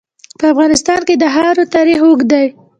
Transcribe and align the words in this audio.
په 0.39 0.45
افغانستان 0.53 0.99
کې 1.07 1.15
د 1.17 1.23
خاوره 1.33 1.63
تاریخ 1.75 1.99
اوږد 2.05 2.27
دی. 2.31 2.45